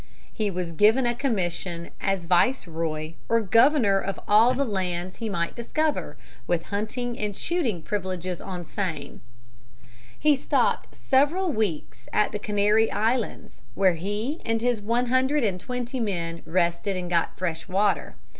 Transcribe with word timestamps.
He 0.33 0.49
was 0.49 0.71
given 0.71 1.05
a 1.05 1.13
commission 1.13 1.91
as 2.01 2.25
viceroy 2.25 3.13
or 3.29 3.39
governor 3.39 3.99
of 3.99 4.19
all 4.27 4.55
the 4.55 4.65
lands 4.65 5.17
he 5.17 5.29
might 5.29 5.53
discover, 5.55 6.17
with 6.47 6.63
hunting 6.73 7.19
and 7.19 7.35
shooting 7.37 7.83
privileges 7.83 8.41
on 8.41 8.65
same. 8.65 9.21
[Illustration: 9.21 9.21
COLUMBUS'S 9.59 9.91
STEAMER 9.91 9.91
CHAIR.] 9.91 10.17
He 10.19 10.35
stopped 10.75 10.95
several 10.95 11.51
weeks 11.53 12.09
at 12.11 12.31
the 12.31 12.39
Canary 12.39 12.91
Islands, 12.91 13.61
where 13.75 13.93
he 13.93 14.41
and 14.43 14.63
his 14.63 14.81
one 14.81 15.05
hundred 15.05 15.43
and 15.43 15.59
twenty 15.59 15.99
men 15.99 16.41
rested 16.47 16.97
and 16.97 17.07
got 17.07 17.37
fresh 17.37 17.67
water. 17.67 18.15